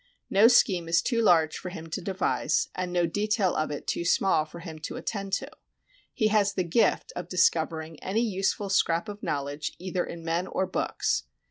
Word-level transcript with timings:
No 0.31 0.47
scheme 0.47 0.89
is 0.89 0.99
too 0.99 1.21
large 1.21 1.55
for 1.59 1.69
him 1.69 1.85
to 1.91 2.01
devise, 2.01 2.69
and 2.73 2.91
no 2.91 3.05
detail 3.05 3.55
of 3.55 3.69
it 3.69 3.85
too 3.85 4.03
small 4.03 4.45
for 4.45 4.61
him 4.61 4.79
to 4.79 4.95
attend 4.95 5.31
to. 5.33 5.51
He 6.11 6.29
has 6.29 6.53
the 6.55 6.63
gift 6.63 7.13
of 7.15 7.29
discovering 7.29 8.01
any 8.01 8.21
useful 8.23 8.69
scrap 8.71 9.07
of 9.07 9.21
knowledge 9.21 9.73
either 9.77 10.03
in 10.03 10.25
men 10.25 10.47
or 10.47 10.65
books. 10.65 11.25